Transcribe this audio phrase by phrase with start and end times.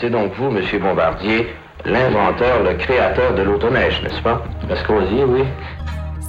[0.00, 1.46] C'est donc vous, Monsieur Bombardier,
[1.84, 4.42] l'inventeur, le créateur de l'autoneige, n'est-ce pas?
[4.70, 5.44] Escosier, oui?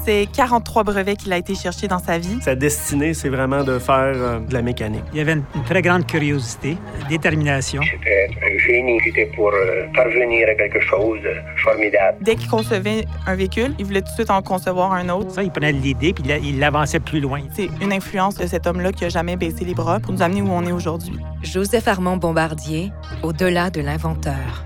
[0.04, 2.42] C'est 43 brevets qu'il a été chercher dans sa vie.
[2.42, 5.04] Sa destinée, c'est vraiment de faire euh, de la mécanique.
[5.14, 6.76] Il y avait une, une très grande curiosité,
[7.08, 7.84] détermination.
[7.84, 9.00] C'était un génie.
[9.04, 12.18] C'était pour euh, parvenir à quelque chose de formidable.
[12.22, 15.30] Dès qu'il concevait un véhicule, il voulait tout de suite en concevoir un autre.
[15.32, 17.42] Ça, il prenait l'idée puis il l'avançait plus loin.
[17.54, 20.42] C'est une influence de cet homme-là qui a jamais baissé les bras pour nous amener
[20.42, 21.18] où on est aujourd'hui.
[21.44, 22.92] Joseph Armand Bombardier,
[23.22, 24.66] au-delà de l'inventeur.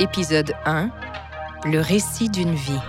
[0.00, 0.90] Épisode 1
[1.66, 2.80] Le récit d'une vie.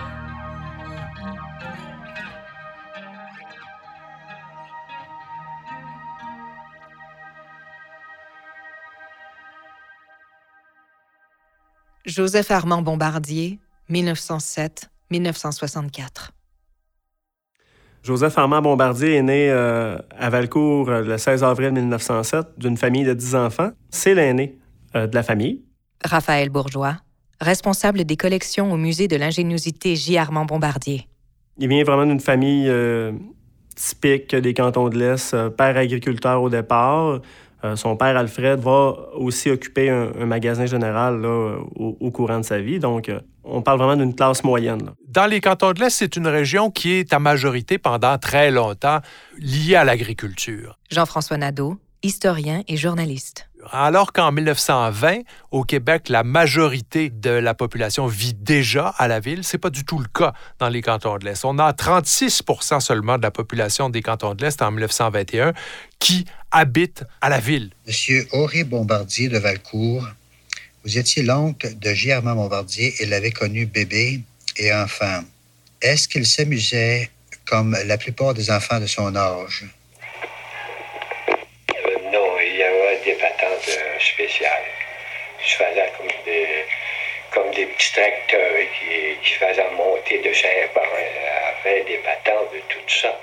[12.04, 16.30] Joseph Armand Bombardier, 1907-1964.
[18.02, 23.04] Joseph Armand Bombardier est né euh, à Valcourt euh, le 16 avril 1907 d'une famille
[23.04, 23.70] de 10 enfants.
[23.90, 24.58] C'est l'aîné
[24.96, 25.62] euh, de la famille.
[26.04, 26.98] Raphaël Bourgeois,
[27.40, 30.18] responsable des collections au musée de l'ingéniosité J.
[30.18, 31.06] Armand Bombardier.
[31.58, 33.12] Il vient vraiment d'une famille euh,
[33.74, 37.20] typique des cantons de l'Est, euh, père agriculteur au départ.
[37.64, 42.40] Euh, son père Alfred va aussi occuper un, un magasin général là, au, au courant
[42.40, 42.78] de sa vie.
[42.78, 44.84] Donc, euh, on parle vraiment d'une classe moyenne.
[44.84, 44.92] là.
[45.08, 48.98] Dans les cantons de l'Est, c'est une région qui est à majorité pendant très longtemps
[49.38, 50.78] liée à l'agriculture.
[50.90, 53.48] Jean-François Nadeau, historien et journaliste.
[53.72, 59.44] Alors qu'en 1920, au Québec, la majorité de la population vit déjà à la ville,
[59.44, 61.44] c'est pas du tout le cas dans les cantons de l'Est.
[61.44, 65.52] On a 36% seulement de la population des cantons de l'Est en 1921
[65.98, 67.70] qui habite à la ville.
[67.86, 70.06] Monsieur Auré Bombardier de Valcourt,
[70.84, 72.10] vous étiez l'oncle de.
[72.12, 74.20] Armand Bombardier et l'avez connu bébé
[74.56, 75.22] et enfant.
[75.82, 77.10] Est-ce qu'il s'amusait
[77.44, 79.64] comme la plupart des enfants de son âge?
[81.28, 81.32] Euh,
[82.12, 84.64] non, il y avait des patentes euh, spéciales.
[85.44, 85.92] Je faisais
[87.34, 89.34] comme des, tracteurs qui, qui
[89.76, 90.82] monter de Saint-Paul.
[91.64, 91.98] avait des
[92.52, 93.14] de toutes sortes.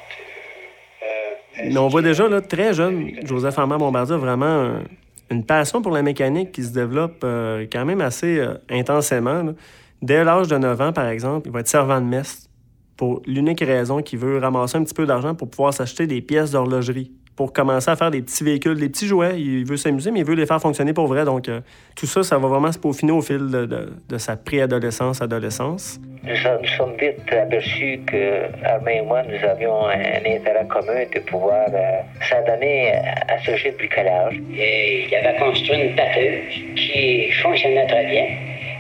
[1.04, 4.84] Euh, Mais on voit déjà, là, très jeune, Joseph Armand Bombardier a vraiment un-
[5.32, 9.54] une passion pour la mécanique qui se développe euh, quand même assez euh, intensément.
[10.02, 12.50] Dès l'âge de 9 ans, par exemple, il va être servant de messe
[12.98, 16.52] pour l'unique raison qu'il veut ramasser un petit peu d'argent pour pouvoir s'acheter des pièces
[16.52, 19.40] d'horlogerie, pour commencer à faire des petits véhicules, des petits jouets.
[19.40, 21.26] Il veut s'amuser, mais il veut les faire fonctionner pour vrai.
[21.26, 21.62] Donc, euh,
[21.96, 26.00] tout ça, ça va vraiment se peaufiner au fil de, de- de sa préadolescence, adolescence.
[26.24, 31.04] Nous sommes, nous sommes vite aperçus que Armand et moi, nous avions un intérêt commun
[31.14, 32.00] de pouvoir euh,
[32.30, 32.92] s'adonner
[33.28, 34.36] à ce jeu de bricolage.
[34.56, 38.26] Et il avait construit une batteuse qui fonctionnait très bien.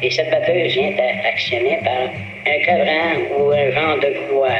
[0.01, 2.03] Et cette batteuse vient à- actionnée par
[2.45, 4.51] un cadran ou un genre de couloir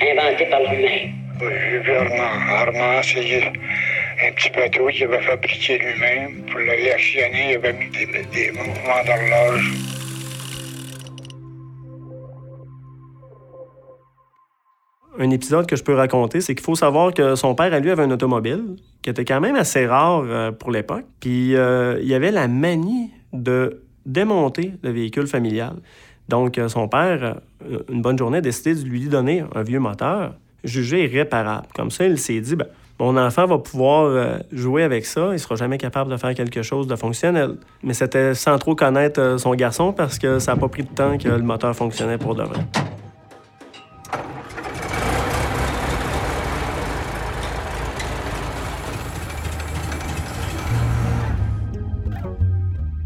[0.00, 1.12] inventé par lui-même.
[1.40, 6.44] J'ai vu Armand, Armand essayer un petit bateau qu'il avait fabriqué lui-même.
[6.50, 9.72] Pour l'aller actionner, il avait mis des, des mouvements d'horloge.
[15.18, 17.90] un épisode que je peux raconter, c'est qu'il faut savoir que son père, à lui,
[17.90, 21.04] avait un automobile qui était quand même assez rare euh, pour l'époque.
[21.20, 25.74] Puis euh, il avait la manie de démonter le véhicule familial.
[26.28, 27.40] Donc, euh, son père,
[27.90, 30.34] une bonne journée, a décidé de lui donner un vieux moteur
[30.64, 31.66] jugé irréparable.
[31.74, 32.66] Comme ça, il s'est dit, ben,
[32.98, 36.62] mon enfant va pouvoir euh, jouer avec ça, il sera jamais capable de faire quelque
[36.62, 37.54] chose de fonctionnel.
[37.82, 40.88] Mais c'était sans trop connaître euh, son garçon parce que ça n'a pas pris de
[40.88, 42.58] temps que le moteur fonctionnait pour de vrai.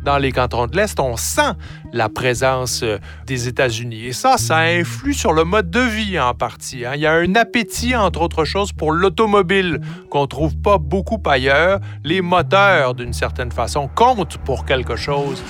[0.04, 1.52] Dans les cantons de l'Est, on sent
[1.92, 4.06] la présence euh, des États-Unis.
[4.06, 6.84] Et ça, ça influe sur le mode de vie en partie.
[6.84, 6.92] hein.
[6.94, 9.80] Il y a un appétit, entre autres choses, pour l'automobile
[10.10, 11.78] qu'on trouve pas beaucoup ailleurs.
[12.02, 15.42] Les moteurs, d'une certaine façon, comptent pour quelque chose.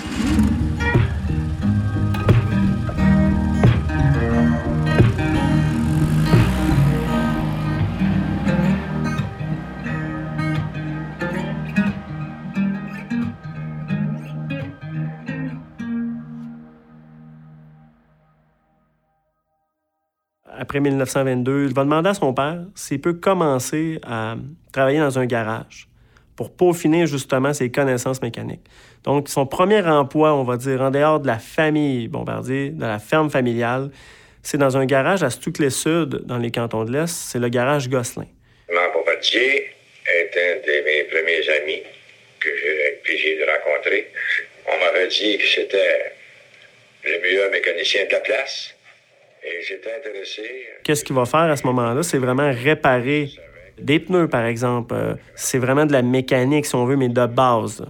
[20.73, 24.37] Après 1922, il va demander à son père s'il peut commencer à
[24.73, 25.87] travailler dans un garage
[26.35, 28.65] pour peaufiner justement ses connaissances mécaniques.
[29.05, 32.99] Donc, son premier emploi, on va dire, en dehors de la famille Bombardier, de la
[32.99, 33.91] ferme familiale,
[34.43, 37.15] c'est dans un garage à Stucley-Sud, dans les cantons de l'Est.
[37.15, 38.25] C'est le garage Gosselin.
[38.71, 39.67] Armand Bombardier
[40.07, 41.83] est un de mes premiers amis
[42.41, 44.11] que j'ai plaisir de rencontrer.
[44.67, 46.15] On m'avait dit que c'était
[47.05, 48.75] le meilleur mécanicien de la place.
[49.43, 50.43] J'étais intéressé.
[50.85, 52.03] Qu'est-ce qu'il va faire à ce moment-là?
[52.03, 53.31] C'est vraiment réparer
[53.79, 57.27] Des pneus, par exemple, euh, c'est vraiment de la mécanique, si on veut, mais de
[57.27, 57.85] base.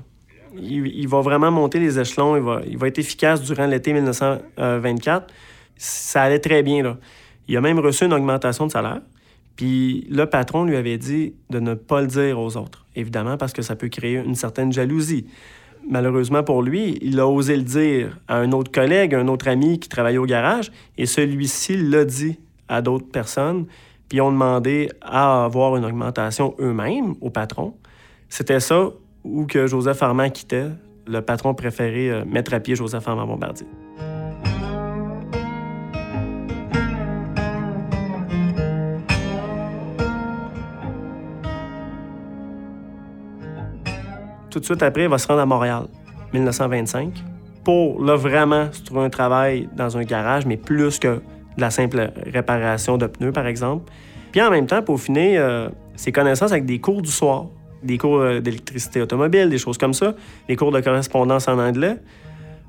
[0.54, 3.92] Il, il va vraiment monter les échelons, il va, il va être efficace durant l'été
[3.92, 5.32] 1924.
[5.76, 6.82] Ça allait très bien.
[6.82, 6.98] Là.
[7.48, 9.00] Il a même reçu une augmentation de salaire.
[9.56, 13.52] Puis le patron lui avait dit de ne pas le dire aux autres, évidemment, parce
[13.52, 15.26] que ça peut créer une certaine jalousie.
[15.88, 19.78] Malheureusement pour lui, il a osé le dire à un autre collègue, un autre ami
[19.78, 22.38] qui travaillait au garage, et celui-ci l'a dit
[22.68, 23.66] à d'autres personnes,
[24.08, 27.74] puis ont demandé à avoir une augmentation eux-mêmes au patron.
[28.28, 28.90] C'était ça
[29.24, 30.68] ou que Joseph Armand quittait.
[31.06, 33.66] Le patron préférait euh, mettre à pied Joseph Armand Bombardier.
[44.52, 45.84] Tout de suite après, il va se rendre à Montréal,
[46.34, 47.24] 1925,
[47.64, 51.08] pour là, vraiment se trouver un travail dans un garage, mais plus que
[51.56, 53.90] de la simple réparation de pneus, par exemple.
[54.30, 57.46] Puis en même temps, pour finir euh, ses connaissances avec des cours du soir,
[57.82, 60.14] des cours euh, d'électricité automobile, des choses comme ça,
[60.48, 61.96] des cours de correspondance en anglais,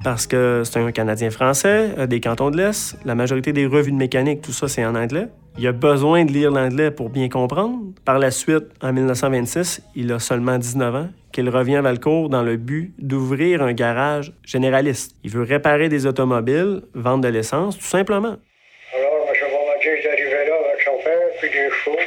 [0.03, 3.91] parce que c'est un Canadien français, euh, des cantons de l'Est, la majorité des revues
[3.91, 5.27] de mécanique, tout ça, c'est en anglais.
[5.57, 7.77] Il a besoin de lire l'anglais pour bien comprendre.
[8.05, 12.43] Par la suite, en 1926, il a seulement 19 ans, qu'il revient à Valcourt dans
[12.43, 15.15] le but d'ouvrir un garage généraliste.
[15.23, 18.35] Il veut réparer des automobiles, vendre de l'essence, tout simplement.
[18.95, 19.35] Alors, M.
[19.83, 21.97] Arrivé là avec son père, puis des chevaux.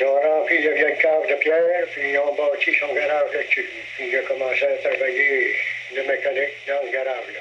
[0.00, 0.98] Ils ont rempli de vieilles
[1.30, 3.64] de pierre, puis ils ont bâti son garage là-dessus.
[3.96, 5.54] Puis il a commencé à travailler
[5.94, 7.40] de mécanique dans ce garage-là.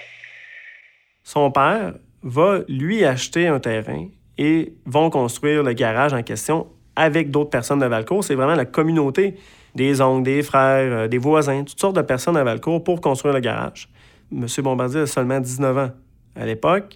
[1.23, 1.93] Son père
[2.23, 4.07] va lui acheter un terrain
[4.37, 8.23] et vont construire le garage en question avec d'autres personnes de Valcourt.
[8.23, 9.35] C'est vraiment la communauté
[9.75, 13.33] des oncles, des frères, euh, des voisins, toutes sortes de personnes à Valcourt pour construire
[13.33, 13.87] le garage.
[14.31, 14.47] M.
[14.59, 15.91] Bombardier a seulement 19 ans
[16.39, 16.95] à l'époque.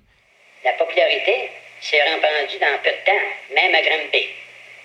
[0.65, 1.49] La popularité
[1.81, 3.25] s'est répandue dans peu de temps,
[3.55, 4.25] même à Granby.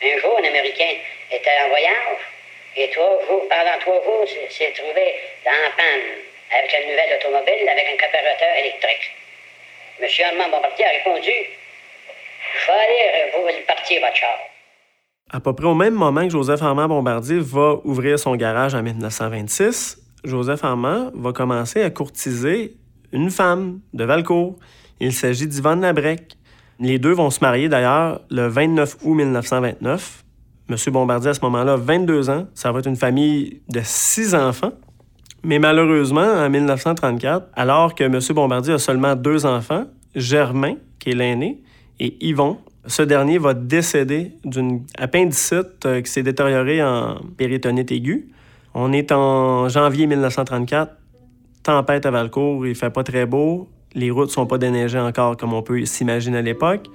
[0.02, 0.94] Un jour, un Américain
[1.30, 2.20] était en voyage
[2.76, 5.04] et trois jours, pendant trois jours, s'est- trouvé
[5.44, 6.08] dans la panne
[6.50, 9.04] avec une nouvelle automobile avec un carburateur électrique.
[10.00, 10.08] M.
[10.30, 11.32] Armand Bombardier a répondu
[12.54, 14.38] Je vais aller vous partir, votre char.
[15.30, 18.82] À peu près au même moment que Joseph Armand Bombardier va ouvrir son garage en
[18.82, 22.72] 1926, Joseph Armand va commencer à courtiser
[23.12, 24.56] une femme de Valcourt.
[25.00, 26.22] Il s'agit d'Yvonne Labrec.
[26.80, 30.22] Les deux vont se marier d'ailleurs le 29 août 1929.
[30.68, 32.46] Monsieur Bombardier, à ce moment-là, a 22 ans.
[32.54, 34.72] Ça va être une famille de six enfants.
[35.42, 38.18] Mais malheureusement, en 1934, alors que M.
[38.34, 39.84] Bombardier a seulement deux enfants,
[40.14, 41.62] Germain, qui est l'aîné,
[42.00, 48.28] et Yvon, ce dernier va décéder d'une appendicite euh, qui s'est détériorée en péritonite aiguë.
[48.74, 50.92] On est en janvier 1934,
[51.62, 55.52] tempête à Valcourt, il fait pas très beau, les routes sont pas déneigées encore comme
[55.52, 56.86] on peut s'imaginer à l'époque.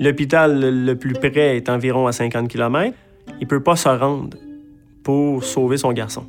[0.00, 2.94] L'hôpital le plus près est environ à 50 km.
[3.40, 4.36] Il peut pas se rendre
[5.02, 6.26] pour sauver son garçon.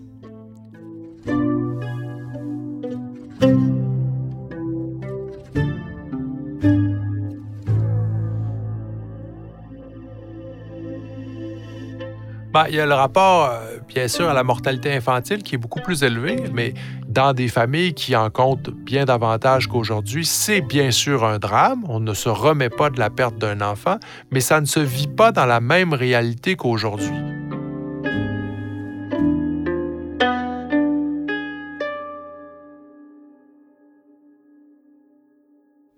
[12.52, 15.60] Ben, il y a le rapport, euh, bien sûr, à la mortalité infantile qui est
[15.60, 16.74] beaucoup plus élevé, mais
[17.08, 21.84] dans des familles qui en comptent bien davantage qu'aujourd'hui, c'est bien sûr un drame.
[21.88, 24.00] On ne se remet pas de la perte d'un enfant,
[24.32, 27.14] mais ça ne se vit pas dans la même réalité qu'aujourd'hui.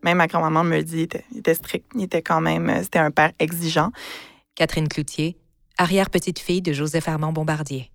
[0.03, 1.85] Même ma grand-maman me dit, il était, il était strict.
[1.95, 3.91] Il était quand même, euh, c'était un père exigeant.
[4.55, 5.37] Catherine Cloutier,
[5.81, 7.91] arrière-petite-fille de Joseph Armand Bombardier.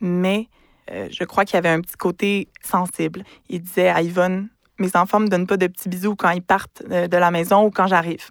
[0.00, 0.48] Mais
[0.90, 3.22] euh, je crois qu'il y avait un petit côté sensible.
[3.48, 6.82] Il disait à Yvonne, mes enfants me donnent pas de petits bisous quand ils partent
[6.90, 8.30] euh, de la maison ou quand j'arrive.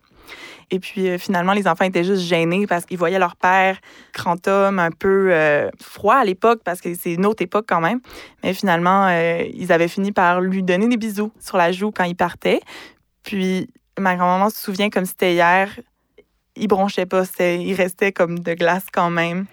[0.69, 3.79] Et puis euh, finalement, les enfants étaient juste gênés parce qu'ils voyaient leur père,
[4.13, 5.33] grand homme, un peu
[5.79, 8.01] froid à l'époque parce que c'est une autre époque quand même.
[8.43, 12.15] Mais finalement, ils avaient fini par lui donner des bisous sur la joue quand il
[12.15, 12.59] partait.
[13.23, 15.69] Puis ma grand-maman se souvient comme c'était hier.
[16.59, 19.45] Il bronchait pas, il restait comme de glace quand même.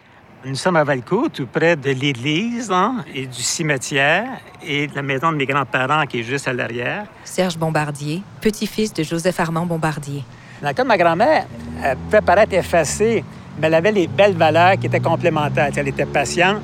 [0.44, 4.26] Nous sommes à Valcourt, tout près de l'église hein, et du cimetière
[4.64, 7.06] et de la maison de mes grands-parents qui est juste à l'arrière.
[7.24, 10.24] Serge Bombardier, petit-fils de Joseph Armand Bombardier.
[10.62, 11.46] Dans le cas de ma grand-mère,
[11.82, 13.24] elle pouvait paraître effacée,
[13.58, 15.70] mais elle avait les belles valeurs qui étaient complémentaires.
[15.76, 16.60] Elle était patiente,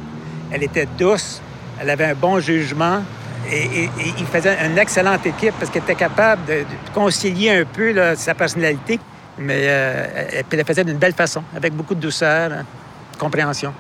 [0.53, 1.41] elle était douce,
[1.81, 3.03] elle avait un bon jugement
[3.51, 7.51] et, et- et il faisait une excellente équipe parce qu'elle était capable de, de concilier
[7.51, 9.01] un peu là, sa personnalité,
[9.39, 12.67] mais euh, elle, elle le faisait d'une belle façon, avec beaucoup de douceur, hein,
[13.19, 13.73] compréhension.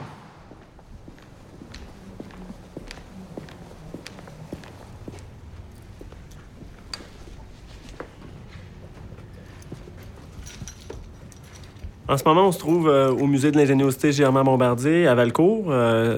[12.08, 15.72] En ce moment, on se trouve euh, au musée de l'ingéniosité Germain Bombardier à Valcourt,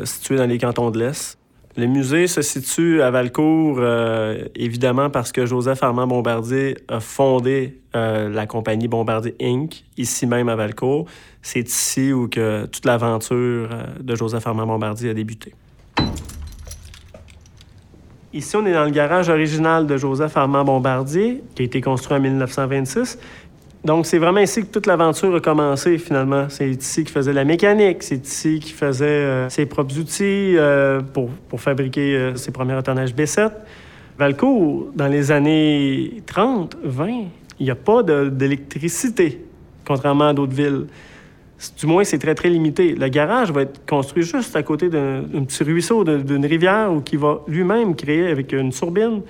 [0.05, 1.39] situé dans les cantons de l'Est.
[1.77, 7.81] Le musée se situe à Valcourt, euh, évidemment parce que Joseph Armand Bombardier a fondé
[7.97, 11.07] euh, la compagnie Bombardier Inc., ici même à Valcourt.
[11.43, 15.53] C'est ici où que toute l'aventure euh, de Joseph Armand Bombardier a débuté.
[18.33, 22.17] Ici, on est dans le garage original de Joseph Armand Bombardier, qui a été construit
[22.17, 23.19] en 1926.
[23.85, 26.47] Donc, c'est vraiment ici que toute l'aventure a commencé, finalement.
[26.49, 31.03] C'est ici qu'il faisait la mécanique, c'est ici qu'il faisait euh, ses propres outils euh,
[31.03, 33.51] pour, fabriquer euh, ses premiers retournages B7.
[34.19, 37.09] Valcourt, dans les années 30, 20,
[37.61, 39.45] il n'y a pas d'électricité,
[39.87, 40.87] contrairement à d'autres villes.
[41.79, 42.95] Du moins, c'est très, très limité.
[42.95, 47.17] Le garage va être construit juste à côté d'un petit ruisseau, d'une rivière, où qui
[47.17, 49.21] va lui-même créer, avec une turbine,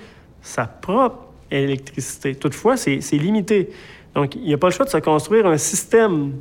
[0.41, 2.35] sa propre électricité.
[2.35, 3.69] Toutefois, c'est limité.
[4.15, 6.33] Donc, il n'y a pas le choix de se construire un système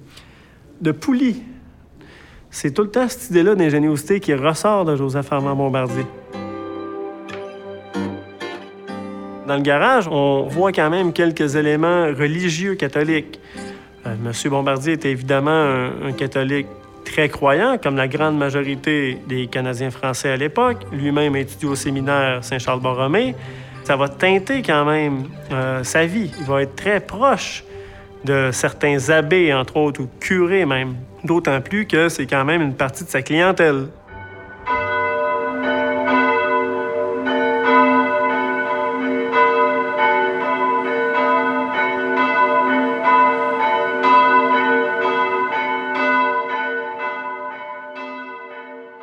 [0.80, 1.42] de poulies.
[2.50, 6.06] C'est tout le temps cette idée-là d'ingéniosité qui ressort de Joseph Armand Bombardier.
[9.48, 13.40] Dans le garage, on voit quand même quelques éléments religieux catholiques.
[14.22, 16.68] Monsieur Bombardier était évidemment un, un, catholique
[17.04, 20.78] très croyant, comme la grande majorité des Canadiens français à l'époque.
[20.92, 23.34] Lui-même étudié au séminaire Saint-Charles-Borromée.
[23.84, 26.32] Ça va teinter quand même euh, sa vie.
[26.40, 27.64] Il va être très proche
[28.24, 30.96] de certains abbés, entre autres, ou curés même.
[31.22, 33.88] D'autant plus que c'est quand même une partie de sa clientèle.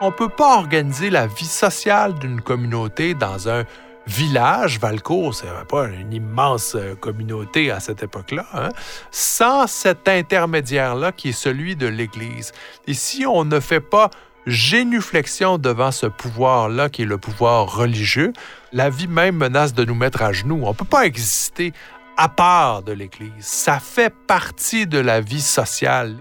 [0.03, 3.65] On ne peut pas organiser la vie sociale d'une communauté dans un
[4.11, 8.69] village, Valcourt, c'est pas une immense euh, communauté à cette époque-là, hein,
[9.09, 12.51] sans cet intermédiaire-là qui est celui de l'Église.
[12.87, 14.11] Et si on ne fait pas
[14.45, 18.33] génuflexion devant ce pouvoir-là qui est le pouvoir religieux,
[18.73, 20.61] la vie même menace de nous mettre à genoux.
[20.63, 21.71] On ne peut pas exister
[22.17, 23.31] à part de l'Église.
[23.39, 26.17] Ça fait partie de la vie sociale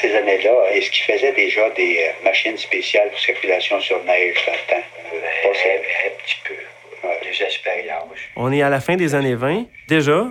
[0.00, 4.52] ces années-là, est-ce qu'ils faisaient déjà des euh, machines spéciales pour circulation sur neige dans
[4.52, 4.86] le temps?
[5.42, 7.06] Pas un, petit peu.
[7.06, 8.18] Ouais, des expériences.
[8.36, 9.64] On est à la fin des années 20.
[9.88, 10.26] Déjà,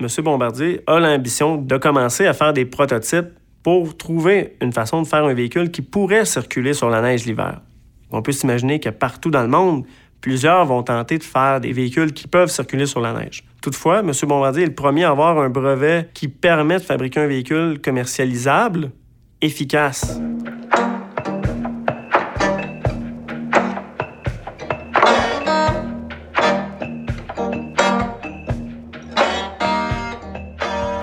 [0.00, 0.06] M.
[0.20, 3.30] Bombardier a l'ambition de commencer à faire des prototypes
[3.62, 7.60] pour trouver une façon de faire un véhicule qui pourrait circuler sur la neige l'hiver.
[8.10, 9.84] On peut s'imaginer que partout dans le monde,
[10.20, 13.44] plusieurs vont tenter de faire des véhicules qui peuvent circuler sur la neige.
[13.62, 14.12] Toutefois, M.
[14.22, 18.90] Bombardier est le premier à avoir un brevet qui permet de fabriquer un véhicule commercialisable,
[19.40, 20.20] efficace.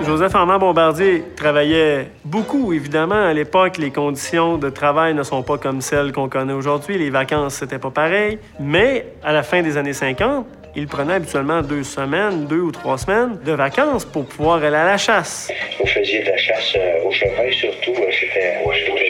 [0.08, 3.26] Joseph Armand Bombardier travaillait beaucoup, évidemment.
[3.26, 6.98] À l'époque, les conditions de travail ne sont pas comme celles qu'on connaît aujourd'hui.
[6.98, 8.38] Les vacances, c'était pas pareil.
[8.58, 10.46] Mais à la fin des années 50,
[10.78, 14.84] il prenait habituellement deux semaines, deux ou trois semaines de vacances pour pouvoir aller à
[14.84, 15.50] la chasse.
[15.78, 19.08] Vous faisiez de la chasse euh, au chevreuil surtout, euh, c'était au chevreuil.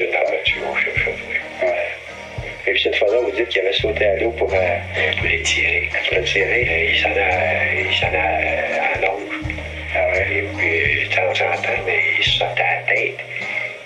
[1.62, 1.88] Ouais.
[2.66, 4.56] Et puis cette fois-là, vous dites qu'il avait sauté à l'eau pour, euh,
[5.18, 5.90] pour les tirer.
[6.08, 6.62] Pour le tirer.
[6.62, 9.60] Et il s'en a, il s'en a euh, à l'ongle.
[9.94, 10.18] Ah.
[10.30, 13.18] Et puis, de temps en temps, mais il se sortait à la tête.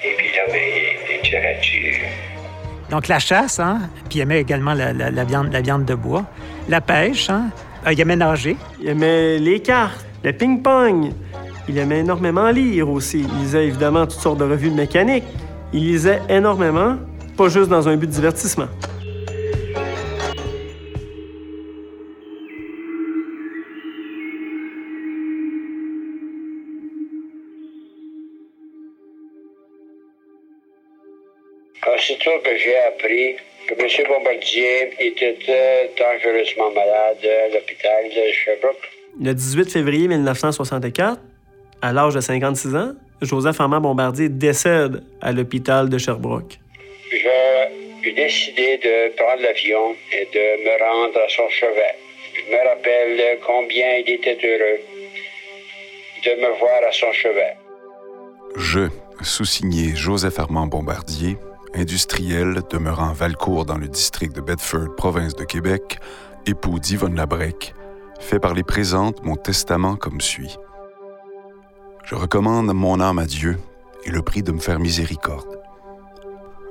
[0.04, 0.68] Et puis là, mais,
[1.10, 2.02] il, il tirait dessus.
[2.90, 3.80] Donc la chasse, hein?
[4.10, 6.24] puis il aimait également la, la, la, viande, la viande de bois.
[6.68, 7.50] La pêche, hein?
[7.90, 8.56] Il aimait nager.
[8.80, 11.12] Il aimait les cartes, le ping-pong.
[11.68, 13.20] Il aimait énormément lire aussi.
[13.20, 15.24] Il lisait évidemment toutes sortes de revues de mécanique.
[15.72, 16.96] Il lisait énormément,
[17.36, 18.68] pas juste dans un but de divertissement.
[31.94, 33.36] Aussitôt que j'ai appris
[33.78, 33.88] M.
[34.08, 35.38] Bombardier était
[35.98, 38.90] dangereusement malade à l'hôpital de Sherbrooke.
[39.20, 41.20] Le 18 février 1964,
[41.80, 46.58] à l'âge de 56 ans, Joseph Armand Bombardier décède à l'hôpital de Sherbrooke.
[48.02, 51.94] J'ai décidé de prendre l'avion et de me rendre à son chevet.
[52.34, 54.80] Je me rappelle combien il était heureux
[56.24, 57.56] de me voir à son chevet.
[58.56, 58.88] Je,
[59.22, 61.36] sous-signé Joseph Armand Bombardier,
[61.74, 65.98] industriel demeurant Valcourt dans le district de Bedford, province de Québec,
[66.46, 67.74] époux d'Yvonne Labrec,
[68.20, 70.56] fait par les présentes mon testament comme suit.
[72.04, 73.58] Je recommande mon âme à Dieu
[74.04, 75.60] et le prie de me faire miséricorde.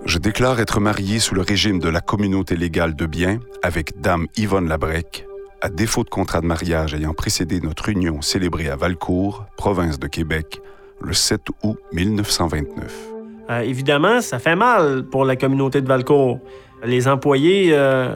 [0.05, 4.27] Je déclare être marié sous le régime de la communauté légale de biens avec Dame
[4.35, 5.25] Yvonne Labrec,
[5.61, 10.07] à défaut de contrat de mariage ayant précédé notre union célébrée à Valcourt, province de
[10.07, 10.59] Québec,
[11.01, 13.10] le 7 août 1929.
[13.51, 16.39] Euh, évidemment, ça fait mal pour la communauté de Valcourt.
[16.85, 18.15] Les employés, euh,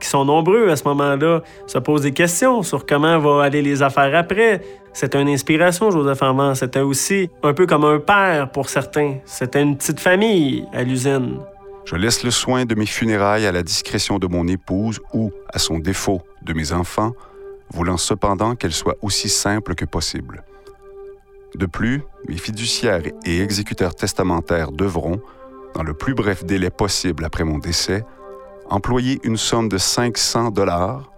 [0.00, 3.82] qui sont nombreux à ce moment-là, se posent des questions sur comment vont aller les
[3.82, 4.60] affaires après.
[4.92, 6.54] C'était une inspiration, Joseph Armand.
[6.54, 9.16] C'était aussi un peu comme un père pour certains.
[9.24, 11.38] C'était une petite famille à l'usine.
[11.84, 15.58] Je laisse le soin de mes funérailles à la discrétion de mon épouse ou, à
[15.58, 17.12] son défaut, de mes enfants,
[17.72, 20.42] voulant cependant qu'elles soient aussi simples que possible.
[21.56, 25.22] De plus, mes fiduciaires et exécuteurs testamentaires devront,
[25.74, 28.02] dans le plus bref délai possible après mon décès,
[28.68, 31.10] employer une somme de 500 dollars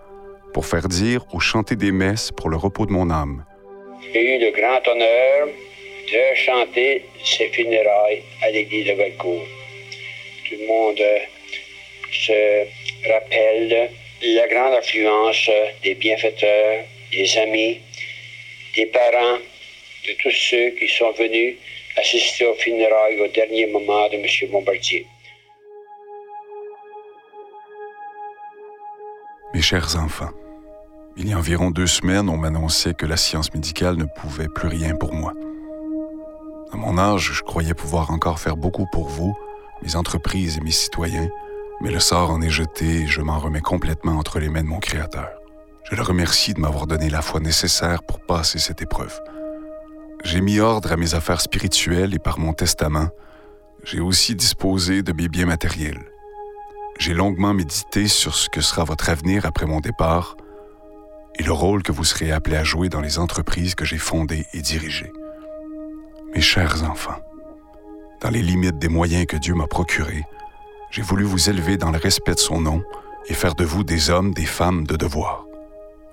[0.54, 3.44] pour faire dire ou chanter des messes pour le repos de mon âme.
[4.12, 9.42] J'ai eu le grand honneur de chanter ses funérailles à l'église de Valcourt.
[10.48, 11.02] Tout le monde
[12.12, 12.64] se
[13.12, 13.90] rappelle
[14.22, 15.50] la grande affluence
[15.82, 17.80] des bienfaiteurs, des amis,
[18.76, 19.38] des parents,
[20.08, 21.56] de tous ceux qui sont venus
[21.96, 24.50] assister aux funérailles au dernier moment de M.
[24.50, 25.06] Bombardier.
[29.54, 30.30] Mes chers enfants,
[31.16, 34.68] il y a environ deux semaines, on m'annonçait que la science médicale ne pouvait plus
[34.68, 35.32] rien pour moi.
[36.72, 39.36] À mon âge, je croyais pouvoir encore faire beaucoup pour vous,
[39.82, 41.28] mes entreprises et mes citoyens,
[41.80, 44.68] mais le sort en est jeté et je m'en remets complètement entre les mains de
[44.68, 45.30] mon Créateur.
[45.90, 49.18] Je le remercie de m'avoir donné la foi nécessaire pour passer cette épreuve.
[50.24, 53.08] J'ai mis ordre à mes affaires spirituelles et par mon testament,
[53.84, 56.04] j'ai aussi disposé de mes biens matériels.
[56.98, 60.36] J'ai longuement médité sur ce que sera votre avenir après mon départ
[61.36, 64.46] et le rôle que vous serez appelés à jouer dans les entreprises que j'ai fondées
[64.52, 65.12] et dirigées.
[66.34, 67.20] Mes chers enfants,
[68.20, 70.24] dans les limites des moyens que Dieu m'a procurés,
[70.90, 72.82] j'ai voulu vous élever dans le respect de son nom
[73.28, 75.44] et faire de vous des hommes, des femmes de devoir.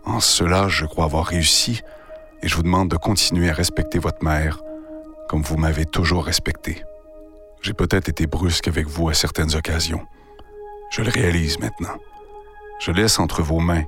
[0.05, 1.81] En cela, je crois avoir réussi
[2.41, 4.59] et je vous demande de continuer à respecter votre mère
[5.27, 6.83] comme vous m'avez toujours respecté.
[7.61, 10.05] J'ai peut-être été brusque avec vous à certaines occasions.
[10.91, 11.97] Je le réalise maintenant.
[12.79, 13.85] Je laisse entre vos mains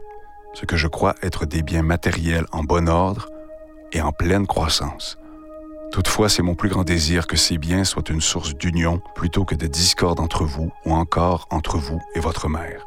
[0.53, 3.29] ce que je crois être des biens matériels en bon ordre
[3.91, 5.17] et en pleine croissance.
[5.91, 9.55] Toutefois, c'est mon plus grand désir que ces biens soient une source d'union plutôt que
[9.55, 12.85] de discorde entre vous ou encore entre vous et votre mère.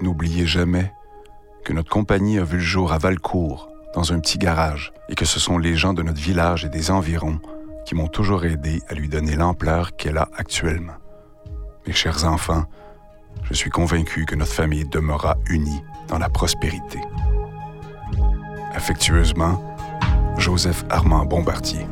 [0.00, 0.92] N'oubliez jamais
[1.64, 5.24] que notre compagnie a vu le jour à Valcourt, dans un petit garage, et que
[5.24, 7.40] ce sont les gens de notre village et des environs
[7.84, 10.94] qui m'ont toujours aidé à lui donner l'ampleur qu'elle a actuellement.
[11.86, 12.64] Mes chers enfants,
[13.42, 17.00] je suis convaincu que notre famille demeurera unie dans la prospérité.
[18.74, 19.76] Affectueusement,
[20.36, 21.86] Joseph Armand Bombardier.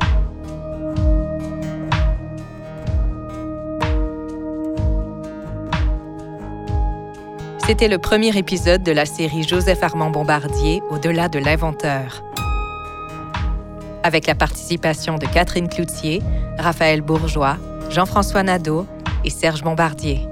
[7.69, 12.23] C'était le premier épisode de la série Joseph Armand Bombardier, Au-delà de l'inventeur.
[14.01, 16.23] Avec la participation de Catherine Cloutier,
[16.57, 17.57] Raphaël Bourgeois,
[17.91, 18.87] Jean-François Nadeau
[19.23, 20.27] et Serge Bombardier.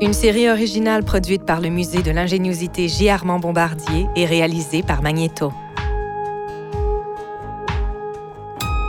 [0.00, 3.10] Une série originale produite par le Musée de l'ingéniosité J.
[3.10, 5.52] Armand Bombardier et réalisée par Magneto.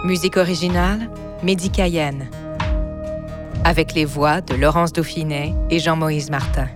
[0.06, 1.10] Musique originale,
[1.44, 2.30] Mehdi Cayenne.
[3.64, 6.68] Avec les voix de Laurence Dauphinet et Jean-Moïse Martin.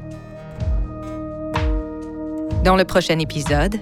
[2.63, 3.75] Dans le prochain épisode,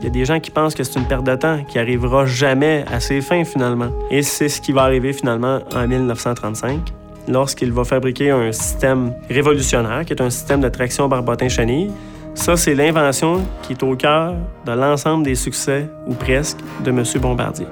[0.00, 2.26] Il y a des gens qui pensent que c'est une perte de temps, qui arrivera
[2.26, 3.90] jamais à ses fins finalement.
[4.10, 6.80] Et c'est ce qui va arriver finalement en 1935,
[7.28, 11.90] lorsqu'il va fabriquer un système révolutionnaire, qui est un système de traction barbotin-chenille.
[12.34, 14.34] Ça, c'est l'invention qui est au cœur
[14.66, 17.04] de l'ensemble des succès, ou presque, de M.
[17.20, 17.66] Bombardier.